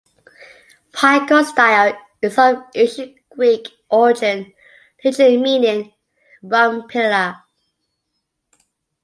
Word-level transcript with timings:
"Pygostyle" 0.93 1.95
is 2.23 2.35
of 2.39 2.63
Ancient 2.73 3.17
Greek 3.29 3.67
origin, 3.91 4.51
literally 5.03 5.37
meaning 5.37 5.93
"rump 6.41 6.89
pillar". 6.89 7.35